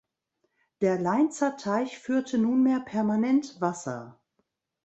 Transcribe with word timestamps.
Der 0.81 0.97
Lainzer 0.97 1.57
Teich 1.57 1.99
führte 1.99 2.39
nunmehr 2.39 2.79
permanent 2.79 3.61
Wasser. 3.61 4.19